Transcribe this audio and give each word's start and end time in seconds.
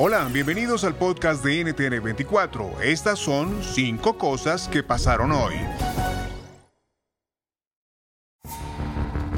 Hola, 0.00 0.28
bienvenidos 0.32 0.84
al 0.84 0.94
podcast 0.94 1.44
de 1.44 1.66
NTN24. 1.66 2.82
Estas 2.82 3.18
son 3.18 3.60
cinco 3.64 4.16
cosas 4.16 4.68
que 4.68 4.84
pasaron 4.84 5.32
hoy. 5.32 5.56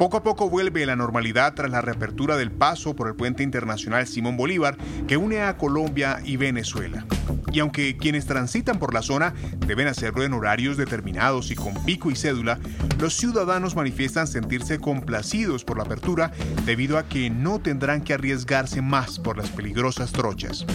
Poco 0.01 0.17
a 0.17 0.23
poco 0.23 0.49
vuelve 0.49 0.83
la 0.87 0.95
normalidad 0.95 1.53
tras 1.53 1.69
la 1.69 1.79
reapertura 1.79 2.35
del 2.35 2.49
paso 2.49 2.95
por 2.95 3.07
el 3.07 3.13
puente 3.13 3.43
internacional 3.43 4.07
Simón 4.07 4.35
Bolívar 4.35 4.75
que 5.07 5.15
une 5.15 5.43
a 5.43 5.57
Colombia 5.57 6.21
y 6.25 6.37
Venezuela. 6.37 7.05
Y 7.51 7.59
aunque 7.59 7.97
quienes 7.97 8.25
transitan 8.25 8.79
por 8.79 8.95
la 8.95 9.03
zona 9.03 9.35
deben 9.67 9.87
hacerlo 9.87 10.23
en 10.23 10.33
horarios 10.33 10.75
determinados 10.75 11.51
y 11.51 11.55
con 11.55 11.75
pico 11.85 12.09
y 12.09 12.15
cédula, 12.15 12.57
los 12.99 13.15
ciudadanos 13.15 13.75
manifiestan 13.75 14.25
sentirse 14.25 14.79
complacidos 14.79 15.63
por 15.63 15.77
la 15.77 15.83
apertura 15.83 16.31
debido 16.65 16.97
a 16.97 17.03
que 17.03 17.29
no 17.29 17.59
tendrán 17.59 18.01
que 18.01 18.15
arriesgarse 18.15 18.81
más 18.81 19.19
por 19.19 19.37
las 19.37 19.51
peligrosas 19.51 20.11
trochas. 20.13 20.65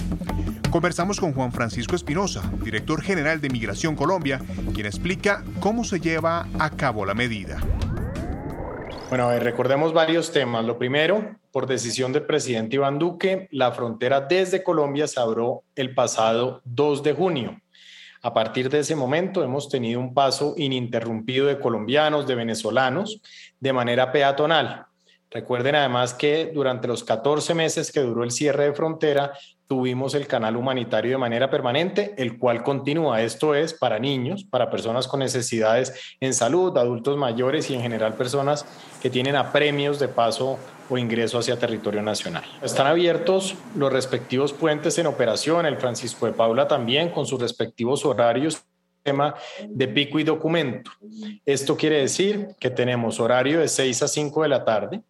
Conversamos 0.70 1.18
con 1.18 1.32
Juan 1.32 1.50
Francisco 1.50 1.96
Espinosa, 1.96 2.48
director 2.62 3.02
general 3.02 3.40
de 3.40 3.50
Migración 3.50 3.96
Colombia, 3.96 4.40
quien 4.72 4.86
explica 4.86 5.42
cómo 5.58 5.82
se 5.82 5.98
lleva 5.98 6.46
a 6.60 6.70
cabo 6.70 7.04
la 7.04 7.14
medida. 7.14 7.58
Bueno, 9.08 9.30
recordemos 9.38 9.92
varios 9.92 10.32
temas. 10.32 10.64
Lo 10.64 10.78
primero, 10.78 11.36
por 11.52 11.68
decisión 11.68 12.12
del 12.12 12.26
presidente 12.26 12.74
Iván 12.74 12.98
Duque, 12.98 13.46
la 13.52 13.70
frontera 13.70 14.20
desde 14.20 14.64
Colombia 14.64 15.06
se 15.06 15.20
abrió 15.20 15.62
el 15.76 15.94
pasado 15.94 16.60
2 16.64 17.04
de 17.04 17.12
junio. 17.12 17.60
A 18.22 18.34
partir 18.34 18.68
de 18.68 18.80
ese 18.80 18.96
momento 18.96 19.44
hemos 19.44 19.68
tenido 19.68 20.00
un 20.00 20.12
paso 20.12 20.54
ininterrumpido 20.56 21.46
de 21.46 21.60
colombianos, 21.60 22.26
de 22.26 22.34
venezolanos, 22.34 23.22
de 23.60 23.72
manera 23.72 24.10
peatonal. 24.10 24.86
Recuerden 25.36 25.74
además 25.74 26.14
que 26.14 26.50
durante 26.54 26.88
los 26.88 27.04
14 27.04 27.52
meses 27.52 27.92
que 27.92 28.00
duró 28.00 28.24
el 28.24 28.30
cierre 28.30 28.64
de 28.64 28.72
frontera, 28.72 29.34
tuvimos 29.66 30.14
el 30.14 30.26
canal 30.26 30.56
humanitario 30.56 31.10
de 31.10 31.18
manera 31.18 31.50
permanente, 31.50 32.14
el 32.16 32.38
cual 32.38 32.62
continúa. 32.62 33.20
Esto 33.20 33.54
es 33.54 33.74
para 33.74 33.98
niños, 33.98 34.44
para 34.44 34.70
personas 34.70 35.06
con 35.06 35.20
necesidades 35.20 36.16
en 36.20 36.32
salud, 36.32 36.74
adultos 36.78 37.18
mayores 37.18 37.68
y 37.68 37.74
en 37.74 37.82
general 37.82 38.14
personas 38.14 38.64
que 39.02 39.10
tienen 39.10 39.36
apremios 39.36 39.98
de 39.98 40.08
paso 40.08 40.58
o 40.88 40.96
ingreso 40.96 41.38
hacia 41.38 41.58
territorio 41.58 42.00
nacional. 42.00 42.44
Están 42.62 42.86
abiertos 42.86 43.56
los 43.74 43.92
respectivos 43.92 44.54
puentes 44.54 44.96
en 44.96 45.06
operación, 45.06 45.66
el 45.66 45.76
Francisco 45.76 46.24
de 46.24 46.32
Paula 46.32 46.66
también 46.66 47.10
con 47.10 47.26
sus 47.26 47.38
respectivos 47.38 48.06
horarios 48.06 48.64
tema 49.04 49.34
de 49.68 49.86
pico 49.86 50.18
y 50.18 50.24
documento. 50.24 50.90
Esto 51.44 51.76
quiere 51.76 52.00
decir 52.00 52.48
que 52.58 52.70
tenemos 52.70 53.20
horario 53.20 53.60
de 53.60 53.68
6 53.68 54.02
a 54.02 54.08
5 54.08 54.42
de 54.42 54.48
la 54.48 54.64
tarde 54.64 55.02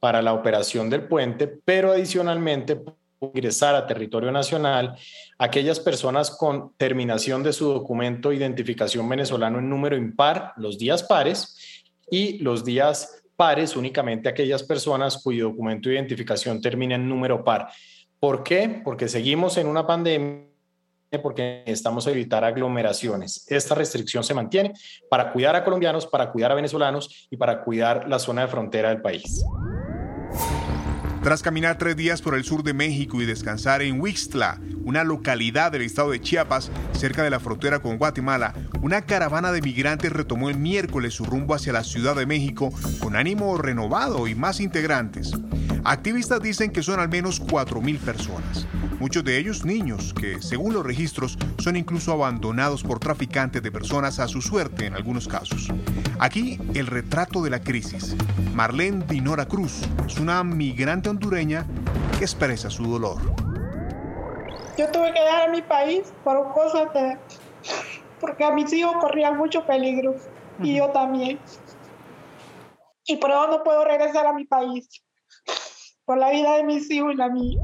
para 0.00 0.22
la 0.22 0.32
operación 0.32 0.90
del 0.90 1.08
puente, 1.08 1.46
pero 1.46 1.92
adicionalmente 1.92 2.80
ingresar 3.20 3.74
a 3.74 3.86
territorio 3.86 4.30
nacional 4.30 4.96
aquellas 5.38 5.80
personas 5.80 6.30
con 6.30 6.72
terminación 6.76 7.42
de 7.42 7.52
su 7.52 7.72
documento 7.72 8.30
de 8.30 8.36
identificación 8.36 9.08
venezolano 9.08 9.58
en 9.58 9.68
número 9.68 9.96
impar, 9.96 10.52
los 10.56 10.78
días 10.78 11.02
pares, 11.02 11.84
y 12.10 12.38
los 12.38 12.64
días 12.64 13.22
pares 13.36 13.76
únicamente 13.76 14.28
aquellas 14.28 14.62
personas 14.62 15.22
cuyo 15.22 15.50
documento 15.50 15.88
de 15.88 15.96
identificación 15.96 16.60
termina 16.60 16.94
en 16.94 17.08
número 17.08 17.44
par. 17.44 17.68
¿Por 18.18 18.42
qué? 18.42 18.80
Porque 18.82 19.08
seguimos 19.08 19.56
en 19.58 19.68
una 19.68 19.86
pandemia 19.86 20.48
porque 21.22 21.62
necesitamos 21.64 22.06
evitar 22.06 22.44
aglomeraciones. 22.44 23.46
Esta 23.48 23.74
restricción 23.74 24.22
se 24.24 24.34
mantiene 24.34 24.74
para 25.08 25.32
cuidar 25.32 25.56
a 25.56 25.64
colombianos, 25.64 26.06
para 26.06 26.30
cuidar 26.30 26.52
a 26.52 26.54
venezolanos 26.54 27.28
y 27.30 27.36
para 27.36 27.62
cuidar 27.62 28.06
la 28.08 28.18
zona 28.18 28.42
de 28.42 28.48
frontera 28.48 28.90
del 28.90 29.00
país. 29.00 29.42
Tras 31.22 31.42
caminar 31.42 31.78
tres 31.78 31.96
días 31.96 32.22
por 32.22 32.34
el 32.36 32.44
sur 32.44 32.62
de 32.62 32.72
México 32.72 33.20
y 33.20 33.26
descansar 33.26 33.82
en 33.82 34.00
Huixtla, 34.00 34.60
una 34.84 35.02
localidad 35.02 35.72
del 35.72 35.82
estado 35.82 36.12
de 36.12 36.20
Chiapas, 36.20 36.70
cerca 36.92 37.22
de 37.22 37.30
la 37.30 37.40
frontera 37.40 37.80
con 37.80 37.98
Guatemala, 37.98 38.54
una 38.82 39.02
caravana 39.02 39.50
de 39.50 39.60
migrantes 39.60 40.12
retomó 40.12 40.48
el 40.48 40.58
miércoles 40.58 41.14
su 41.14 41.24
rumbo 41.24 41.54
hacia 41.54 41.72
la 41.72 41.82
Ciudad 41.82 42.14
de 42.14 42.24
México 42.24 42.72
con 43.00 43.16
ánimo 43.16 43.58
renovado 43.58 44.28
y 44.28 44.34
más 44.36 44.60
integrantes. 44.60 45.32
Activistas 45.84 46.40
dicen 46.40 46.70
que 46.70 46.82
son 46.82 47.00
al 47.00 47.08
menos 47.08 47.42
4.000 47.42 47.98
personas 47.98 48.66
muchos 48.98 49.24
de 49.24 49.38
ellos 49.38 49.64
niños 49.64 50.12
que, 50.12 50.42
según 50.42 50.74
los 50.74 50.84
registros, 50.84 51.38
son 51.58 51.76
incluso 51.76 52.12
abandonados 52.12 52.82
por 52.82 52.98
traficantes 52.98 53.62
de 53.62 53.70
personas 53.70 54.18
a 54.18 54.28
su 54.28 54.42
suerte 54.42 54.86
en 54.86 54.94
algunos 54.94 55.28
casos. 55.28 55.68
Aquí 56.18 56.58
el 56.74 56.86
retrato 56.86 57.42
de 57.42 57.50
la 57.50 57.60
crisis. 57.60 58.16
Marlene 58.54 59.04
Dinora 59.06 59.46
Cruz 59.46 59.82
es 60.06 60.18
una 60.18 60.42
migrante 60.42 61.08
hondureña 61.08 61.64
que 62.18 62.24
expresa 62.24 62.70
su 62.70 62.84
dolor. 62.84 63.18
Yo 64.76 64.90
tuve 64.90 65.12
que 65.12 65.20
dejar 65.20 65.48
a 65.48 65.52
mi 65.52 65.62
país 65.62 66.12
por 66.24 66.52
cosas 66.52 66.92
de... 66.92 67.18
porque 68.20 68.44
a 68.44 68.50
mis 68.50 68.72
hijos 68.72 68.94
corrían 69.00 69.36
mucho 69.36 69.64
peligro 69.64 70.16
y 70.60 70.76
yo 70.76 70.90
también. 70.90 71.38
Y 73.06 73.16
por 73.16 73.30
eso 73.30 73.48
no 73.48 73.62
puedo 73.62 73.84
regresar 73.84 74.26
a 74.26 74.32
mi 74.32 74.44
país, 74.44 74.88
por 76.08 76.16
la 76.16 76.30
vida 76.30 76.56
de 76.56 76.64
mis 76.64 76.90
hijos 76.90 77.12
y 77.12 77.16
la 77.16 77.28
mía. 77.28 77.60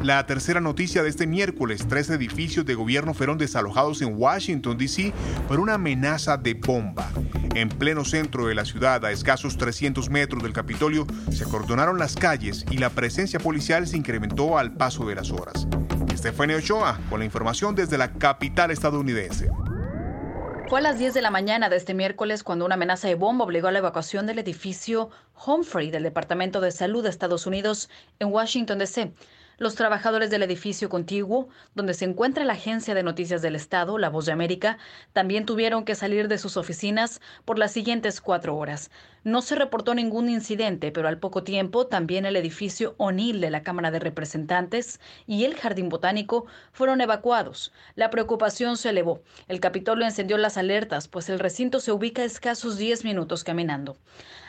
La 0.00 0.24
tercera 0.26 0.60
noticia 0.60 1.02
de 1.02 1.08
este 1.08 1.26
miércoles, 1.26 1.86
tres 1.88 2.08
edificios 2.08 2.64
de 2.64 2.76
gobierno 2.76 3.14
fueron 3.14 3.36
desalojados 3.36 4.00
en 4.00 4.14
Washington, 4.16 4.78
D.C. 4.78 5.12
por 5.48 5.58
una 5.58 5.74
amenaza 5.74 6.36
de 6.36 6.54
bomba. 6.54 7.10
En 7.56 7.68
pleno 7.68 8.04
centro 8.04 8.46
de 8.46 8.54
la 8.54 8.64
ciudad, 8.64 9.04
a 9.04 9.10
escasos 9.10 9.58
300 9.58 10.08
metros 10.08 10.40
del 10.40 10.52
Capitolio, 10.52 11.04
se 11.32 11.42
acordonaron 11.42 11.98
las 11.98 12.14
calles 12.14 12.64
y 12.70 12.78
la 12.78 12.90
presencia 12.90 13.40
policial 13.40 13.88
se 13.88 13.96
incrementó 13.96 14.56
al 14.56 14.74
paso 14.74 15.04
de 15.04 15.16
las 15.16 15.32
horas. 15.32 15.66
Estefania 16.14 16.58
Ochoa, 16.58 17.00
con 17.10 17.18
la 17.18 17.24
información 17.24 17.74
desde 17.74 17.98
la 17.98 18.12
capital 18.12 18.70
estadounidense. 18.70 19.50
Fue 20.68 20.80
a 20.80 20.82
las 20.82 20.98
10 20.98 21.14
de 21.14 21.22
la 21.22 21.30
mañana 21.30 21.70
de 21.70 21.76
este 21.76 21.94
miércoles 21.94 22.42
cuando 22.42 22.66
una 22.66 22.74
amenaza 22.74 23.08
de 23.08 23.14
bomba 23.14 23.46
obligó 23.46 23.68
a 23.68 23.72
la 23.72 23.78
evacuación 23.78 24.26
del 24.26 24.38
edificio 24.38 25.08
Humphrey 25.46 25.90
del 25.90 26.02
Departamento 26.02 26.60
de 26.60 26.72
Salud 26.72 27.02
de 27.02 27.08
Estados 27.08 27.46
Unidos 27.46 27.88
en 28.18 28.28
Washington, 28.30 28.78
D.C. 28.78 29.14
Los 29.60 29.74
trabajadores 29.74 30.30
del 30.30 30.44
edificio 30.44 30.88
contiguo, 30.88 31.48
donde 31.74 31.92
se 31.92 32.04
encuentra 32.04 32.44
la 32.44 32.52
agencia 32.52 32.94
de 32.94 33.02
noticias 33.02 33.42
del 33.42 33.56
Estado, 33.56 33.98
La 33.98 34.08
Voz 34.08 34.26
de 34.26 34.30
América, 34.30 34.78
también 35.12 35.46
tuvieron 35.46 35.84
que 35.84 35.96
salir 35.96 36.28
de 36.28 36.38
sus 36.38 36.56
oficinas 36.56 37.20
por 37.44 37.58
las 37.58 37.72
siguientes 37.72 38.20
cuatro 38.20 38.56
horas. 38.56 38.92
No 39.24 39.42
se 39.42 39.56
reportó 39.56 39.96
ningún 39.96 40.28
incidente, 40.28 40.92
pero 40.92 41.08
al 41.08 41.18
poco 41.18 41.42
tiempo 41.42 41.88
también 41.88 42.24
el 42.24 42.36
edificio 42.36 42.94
O'Neill 42.98 43.40
de 43.40 43.50
la 43.50 43.64
Cámara 43.64 43.90
de 43.90 43.98
Representantes 43.98 45.00
y 45.26 45.44
el 45.44 45.56
Jardín 45.56 45.88
Botánico 45.88 46.46
fueron 46.70 47.00
evacuados. 47.00 47.72
La 47.96 48.10
preocupación 48.10 48.76
se 48.76 48.90
elevó. 48.90 49.22
El 49.48 49.58
Capitolio 49.58 50.06
encendió 50.06 50.38
las 50.38 50.56
alertas, 50.56 51.08
pues 51.08 51.28
el 51.30 51.40
recinto 51.40 51.80
se 51.80 51.90
ubica 51.90 52.22
a 52.22 52.26
escasos 52.26 52.78
10 52.78 53.02
minutos 53.02 53.42
caminando. 53.42 53.96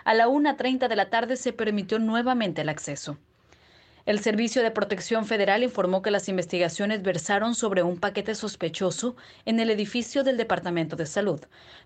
A 0.06 0.14
la 0.14 0.28
1.30 0.28 0.88
de 0.88 0.96
la 0.96 1.10
tarde 1.10 1.36
se 1.36 1.52
permitió 1.52 1.98
nuevamente 1.98 2.62
el 2.62 2.70
acceso. 2.70 3.18
El 4.06 4.20
Servicio 4.20 4.64
de 4.64 4.72
Protección 4.72 5.26
Federal 5.26 5.62
informó 5.62 6.02
que 6.02 6.10
las 6.10 6.30
investigaciones 6.30 7.02
versaron 7.02 7.54
sobre 7.54 7.84
un 7.84 8.00
paquete 8.00 8.34
sospechoso 8.34 9.16
en 9.46 9.60
el 9.60 9.70
edificio 9.70 10.24
del 10.24 10.38
Departamento 10.38 10.96
de 10.96 11.06
Salud. 11.06 11.42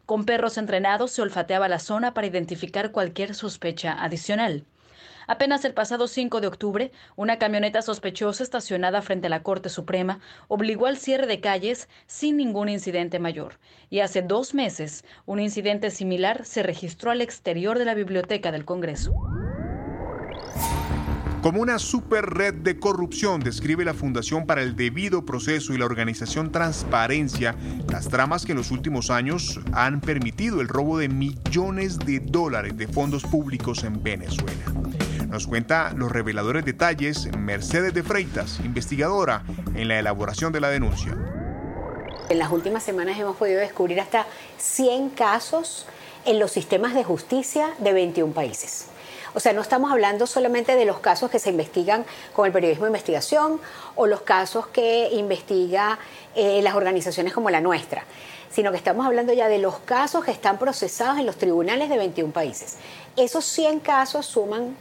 Con 0.06 0.26
perros 0.26 0.58
entrenados 0.58 1.12
se 1.12 1.24
olfateaba 1.24 1.68
la 1.68 1.80
zona 1.80 2.14
para 2.14 2.28
identificar 2.28 2.92
cualquier 2.92 3.34
sospecha 3.34 3.94
adicional. 3.94 4.64
Apenas 5.26 5.66
el 5.66 5.74
pasado 5.74 6.08
5 6.08 6.42
de 6.42 6.48
octubre, 6.48 6.92
una 7.16 7.40
camioneta 7.40 7.82
sospechosa 7.82 8.44
estacionada 8.44 9.02
frente 9.02 9.28
a 9.28 9.30
la 9.30 9.42
Corte 9.42 9.70
Suprema 9.70 10.20
obligó 10.50 10.86
al 10.86 10.98
cierre 10.98 11.28
de 11.28 11.40
calles 11.40 11.90
sin 12.06 12.38
ningún 12.38 12.70
incidente 12.70 13.20
mayor. 13.20 13.60
Y 13.90 14.02
hace 14.02 14.22
dos 14.22 14.54
meses, 14.54 15.04
un 15.26 15.40
incidente 15.40 15.92
similar 15.92 16.46
se 16.46 16.62
registró 16.62 17.10
al 17.10 17.22
exterior 17.22 17.80
de 17.80 17.86
la 17.86 17.96
Biblioteca 17.96 18.52
del 18.52 18.66
Congreso. 18.66 19.14
Como 21.44 21.62
una 21.62 21.78
super 21.78 22.26
red 22.26 22.54
de 22.54 22.80
corrupción, 22.80 23.42
describe 23.42 23.84
la 23.84 23.94
Fundación 23.94 24.46
para 24.46 24.62
el 24.62 24.78
Debido 24.78 25.26
Proceso 25.26 25.74
y 25.74 25.78
la 25.78 25.84
organización 25.84 26.54
Transparencia 26.54 27.54
las 27.90 28.08
tramas 28.08 28.46
que 28.46 28.54
en 28.54 28.60
los 28.60 28.72
últimos 28.72 29.10
años 29.10 29.60
han 29.74 30.00
permitido 30.00 30.62
el 30.62 30.70
robo 30.70 30.98
de 30.98 31.10
millones 31.10 32.00
de 32.00 32.22
dólares 32.22 32.78
de 32.78 32.88
fondos 32.88 33.24
públicos 33.24 33.84
en 33.84 34.02
Venezuela. 34.02 34.64
Nos 35.28 35.46
cuenta 35.46 35.92
los 35.98 36.14
reveladores 36.14 36.64
detalles 36.64 37.30
Mercedes 37.38 37.94
de 37.94 38.04
Freitas, 38.04 38.62
investigadora 38.64 39.44
en 39.76 39.90
la 39.90 40.00
elaboración 40.00 40.54
de 40.54 40.62
la 40.62 40.70
denuncia. 40.70 41.18
En 42.30 42.40
las 42.40 42.54
últimas 42.54 42.84
semanas 42.84 43.20
hemos 43.20 43.36
podido 43.36 43.60
descubrir 43.60 44.00
hasta 44.00 44.28
100 44.60 45.10
casos 45.10 45.88
en 46.24 46.40
los 46.40 46.52
sistemas 46.52 46.94
de 46.94 47.04
justicia 47.04 47.68
de 47.80 47.92
21 47.92 48.32
países. 48.32 48.93
O 49.36 49.40
sea, 49.40 49.54
no 49.54 49.62
estamos 49.62 49.92
hablando 49.92 50.28
solamente 50.28 50.76
de 50.76 50.86
los 50.86 51.00
casos 51.00 51.32
que 51.32 51.40
se 51.40 51.50
investigan 51.50 52.06
con 52.34 52.46
el 52.46 52.52
periodismo 52.52 52.86
de 52.86 52.90
investigación 52.90 53.60
o 53.96 54.06
los 54.06 54.22
casos 54.22 54.68
que 54.68 55.10
investiga 55.12 55.98
eh, 56.36 56.62
las 56.62 56.76
organizaciones 56.76 57.34
como 57.34 57.50
la 57.50 57.60
nuestra, 57.60 58.04
sino 58.52 58.72
que 58.72 58.78
estamos 58.78 59.08
hablando 59.08 59.34
ya 59.34 59.48
de 59.48 59.58
los 59.58 59.80
casos 59.80 60.24
que 60.24 60.32
están 60.32 60.60
procesados 60.60 61.18
en 61.18 61.26
los 61.26 61.38
tribunales 61.38 61.90
de 61.90 61.98
21 61.98 62.32
países. 62.32 62.78
Esos 63.16 63.46
100 63.46 63.80
casos 63.80 64.28
suman 64.28 64.76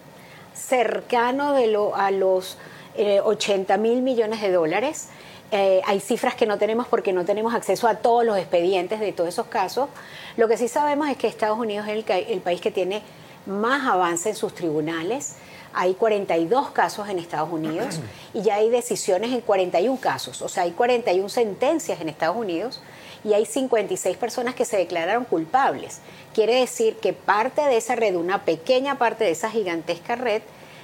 cercano 0.55 1.55
a 1.94 2.10
los 2.10 2.58
80 2.96 3.75
eh, 3.75 3.78
mil 3.78 4.02
millones 4.02 4.43
de 4.43 4.52
dólares. 4.52 5.08
Eh, 5.50 5.81
hay 5.87 6.00
cifras 6.00 6.34
que 6.34 6.46
no 6.46 6.58
tenemos 6.58 6.88
porque 6.88 7.12
no 7.14 7.25
tenemos 7.25 7.55
acceso 7.55 7.88
a 7.88 7.96
todos 7.96 8.25
los 8.25 8.37
expedientes 8.37 9.00
de 9.00 9.12
todos 9.12 9.31
esos 9.31 9.46
casos. 9.46 9.88
Lo 10.37 10.46
que 10.46 10.58
sí 10.58 10.69
sabemos 10.69 11.08
es 11.08 11.16
que 11.16 11.26
Estados 11.26 11.58
Unidos 11.58 11.87
es 11.88 12.05
el 12.28 12.40
país 12.40 12.60
que 12.60 12.70
tiene 12.70 13.02
más 13.46 13.86
avance 13.86 14.30
en 14.30 14.36
sus 14.36 14.54
tribunales. 14.54 15.34
Hay 15.74 15.94
42 15.94 16.70
casos 16.70 17.08
en 17.08 17.18
Estados 17.18 17.50
Unidos 17.50 18.00
y 18.34 18.42
ya 18.42 18.56
hay 18.56 18.68
decisiones 18.68 19.32
en 19.32 19.40
41 19.40 19.98
casos. 20.00 20.42
O 20.42 20.48
sea, 20.48 20.64
hay 20.64 20.72
41 20.72 21.28
sentencias 21.28 22.00
en 22.00 22.08
Estados 22.08 22.36
Unidos 22.36 22.82
y 23.24 23.32
hay 23.32 23.46
56 23.46 24.16
personas 24.16 24.54
que 24.54 24.64
se 24.64 24.76
declararon 24.76 25.24
culpables. 25.24 26.00
Quiere 26.34 26.60
decir 26.60 26.96
que 26.96 27.12
parte 27.12 27.62
de 27.62 27.76
esa 27.76 27.96
red, 27.96 28.16
una 28.16 28.44
pequeña 28.44 28.98
parte 28.98 29.24
de 29.24 29.30
esa 29.30 29.50
gigantesca 29.50 30.16
red, 30.16 30.42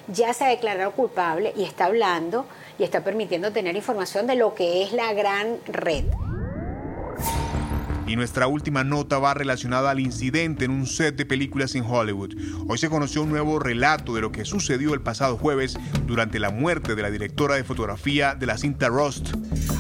ya 0.08 0.32
se 0.32 0.44
ha 0.44 0.49
declarado 0.49 0.93
culpable 0.93 1.52
y 1.56 1.64
está 1.64 1.84
hablando 1.87 2.46
y 2.78 2.84
está 2.84 3.04
permitiendo 3.04 3.52
tener 3.52 3.76
información 3.76 4.26
de 4.26 4.37
lo 4.37 4.54
que 4.54 4.82
es 4.82 4.93
la 4.93 5.12
gran 5.12 5.58
red. 5.66 6.04
Y 8.08 8.16
nuestra 8.16 8.46
última 8.46 8.84
nota 8.84 9.19
va 9.19 9.34
relacionada 9.34 9.90
al 9.90 10.00
incidente 10.00 10.64
en 10.64 10.70
un 10.70 10.87
set 10.87 11.14
de 11.14 11.26
películas 11.26 11.75
en 11.75 11.84
Hollywood. 11.84 12.34
Hoy 12.66 12.78
se 12.78 12.88
conoció 12.88 13.22
un 13.22 13.28
nuevo 13.28 13.58
relato 13.58 14.14
de 14.14 14.22
lo 14.22 14.32
que 14.32 14.46
sucedió 14.46 14.94
el 14.94 15.02
pasado 15.02 15.37
jueves 15.37 15.78
durante 16.06 16.38
la 16.38 16.50
muerte 16.50 16.94
de 16.94 17.02
la 17.02 17.10
directora 17.10 17.56
de 17.56 17.64
fotografía 17.64 18.34
de 18.34 18.46
la 18.46 18.56
cinta 18.56 18.88
Rust. 18.88 19.34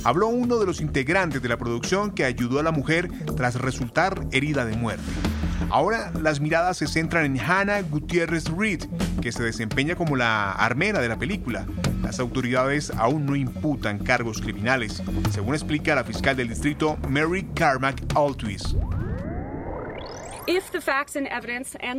Habló 0.04 0.28
uno 0.28 0.58
de 0.58 0.66
los 0.66 0.82
integrantes 0.82 1.40
de 1.40 1.48
la 1.48 1.56
producción 1.56 2.10
que 2.10 2.26
ayudó 2.26 2.60
a 2.60 2.62
la 2.62 2.70
mujer 2.70 3.08
tras 3.34 3.54
resultar 3.54 4.26
herida 4.30 4.66
de 4.66 4.76
muerte. 4.76 5.27
Ahora 5.70 6.12
las 6.20 6.40
miradas 6.40 6.78
se 6.78 6.86
centran 6.86 7.24
en 7.24 7.40
Hannah 7.40 7.82
Gutiérrez 7.82 8.44
Reed, 8.48 8.84
que 9.20 9.32
se 9.32 9.42
desempeña 9.42 9.94
como 9.96 10.16
la 10.16 10.52
armera 10.52 11.00
de 11.00 11.08
la 11.08 11.18
película. 11.18 11.66
Las 12.02 12.20
autoridades 12.20 12.92
aún 12.96 13.26
no 13.26 13.36
imputan 13.36 13.98
cargos 13.98 14.40
criminales, 14.40 15.02
según 15.30 15.54
explica 15.54 15.94
la 15.94 16.04
fiscal 16.04 16.36
del 16.36 16.48
distrito 16.48 16.96
Mary 17.08 17.46
Carmack 17.54 18.02
Altwis. 18.14 18.76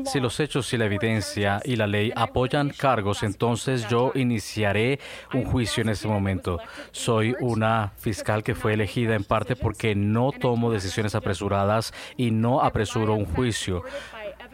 Si 0.05 0.19
los 0.19 0.39
hechos 0.39 0.73
y 0.73 0.77
la 0.77 0.85
evidencia 0.85 1.61
y 1.63 1.75
la 1.75 1.87
ley 1.87 2.11
apoyan 2.15 2.69
cargos, 2.69 3.23
entonces 3.23 3.87
yo 3.87 4.11
iniciaré 4.15 4.99
un 5.33 5.45
juicio 5.45 5.81
en 5.83 5.89
ese 5.89 6.07
momento. 6.07 6.59
Soy 6.91 7.35
una 7.39 7.93
fiscal 7.97 8.43
que 8.43 8.55
fue 8.55 8.73
elegida 8.73 9.15
en 9.15 9.23
parte 9.23 9.55
porque 9.55 9.93
no 9.95 10.31
tomo 10.31 10.71
decisiones 10.71 11.15
apresuradas 11.15 11.93
y 12.17 12.31
no 12.31 12.61
apresuro 12.61 13.13
un 13.13 13.25
juicio. 13.25 13.83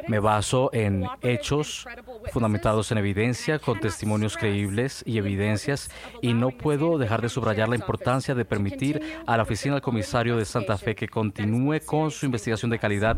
Me 0.07 0.19
baso 0.19 0.69
en 0.73 1.05
hechos 1.21 1.87
fundamentados 2.31 2.91
en 2.91 2.97
evidencia, 2.97 3.59
con 3.59 3.79
testimonios 3.79 4.37
creíbles 4.37 5.03
y 5.05 5.17
evidencias, 5.17 5.89
y 6.21 6.33
no 6.33 6.51
puedo 6.51 6.97
dejar 6.97 7.21
de 7.21 7.29
subrayar 7.29 7.69
la 7.69 7.75
importancia 7.75 8.35
de 8.35 8.45
permitir 8.45 9.01
a 9.25 9.37
la 9.37 9.43
oficina 9.43 9.75
del 9.75 9.81
comisario 9.81 10.37
de 10.37 10.45
Santa 10.45 10.77
Fe 10.77 10.95
que 10.95 11.07
continúe 11.07 11.79
con 11.85 12.11
su 12.11 12.25
investigación 12.25 12.69
de 12.69 12.79
calidad. 12.79 13.17